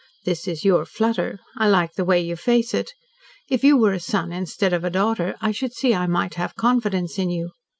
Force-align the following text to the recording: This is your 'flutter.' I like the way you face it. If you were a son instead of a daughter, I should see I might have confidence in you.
This 0.25 0.47
is 0.47 0.65
your 0.65 0.83
'flutter.' 0.83 1.39
I 1.57 1.67
like 1.69 1.93
the 1.93 2.03
way 2.03 2.19
you 2.19 2.35
face 2.35 2.73
it. 2.73 2.89
If 3.51 3.63
you 3.63 3.77
were 3.77 3.93
a 3.93 3.99
son 3.99 4.31
instead 4.31 4.73
of 4.73 4.83
a 4.83 4.89
daughter, 4.89 5.35
I 5.41 5.51
should 5.51 5.73
see 5.73 5.93
I 5.93 6.07
might 6.07 6.33
have 6.33 6.55
confidence 6.55 7.19
in 7.19 7.29
you. 7.29 7.51